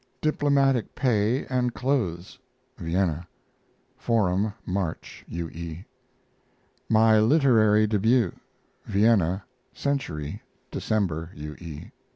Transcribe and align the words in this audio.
DIPLOMATIC 0.21 0.95
PAY 0.95 1.45
AND 1.45 1.75
CLOTHES 1.75 2.39
(Vienna) 2.79 3.27
Forum, 3.95 4.51
March. 4.65 5.23
U. 5.27 5.47
E. 5.51 5.85
MY 6.89 7.19
LITERARY 7.19 7.85
DEBUT 7.85 8.33
(Vienna) 8.87 9.43
Century, 9.75 10.41
December. 10.71 11.29
U. 11.35 11.55
E. 11.59 11.91